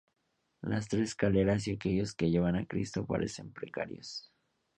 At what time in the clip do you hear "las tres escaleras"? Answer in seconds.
0.61-1.67